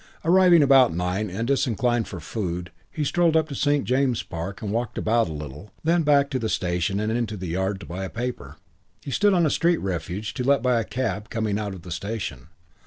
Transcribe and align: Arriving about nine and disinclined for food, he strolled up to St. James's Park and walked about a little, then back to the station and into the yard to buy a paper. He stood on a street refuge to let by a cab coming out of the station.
Arriving 0.25 0.63
about 0.63 0.91
nine 0.95 1.29
and 1.29 1.47
disinclined 1.47 2.07
for 2.07 2.19
food, 2.19 2.71
he 2.89 3.03
strolled 3.03 3.37
up 3.37 3.47
to 3.47 3.53
St. 3.53 3.85
James's 3.85 4.23
Park 4.23 4.59
and 4.63 4.71
walked 4.71 4.97
about 4.97 5.29
a 5.29 5.31
little, 5.31 5.69
then 5.83 6.01
back 6.01 6.31
to 6.31 6.39
the 6.39 6.49
station 6.49 6.99
and 6.99 7.11
into 7.11 7.37
the 7.37 7.49
yard 7.49 7.79
to 7.81 7.85
buy 7.85 8.03
a 8.03 8.09
paper. 8.09 8.55
He 9.03 9.11
stood 9.11 9.35
on 9.35 9.45
a 9.45 9.51
street 9.51 9.77
refuge 9.77 10.33
to 10.33 10.43
let 10.43 10.63
by 10.63 10.79
a 10.79 10.83
cab 10.85 11.29
coming 11.29 11.59
out 11.59 11.75
of 11.75 11.83
the 11.83 11.91
station. 11.91 12.47